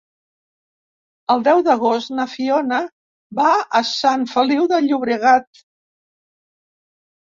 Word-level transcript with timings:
El 1.33 1.45
deu 1.47 1.61
d'agost 1.67 2.15
na 2.21 2.27
Fiona 2.33 2.81
va 3.43 3.55
a 3.83 3.85
Sant 3.93 4.27
Feliu 4.35 4.69
de 4.77 4.85
Llobregat. 4.91 5.67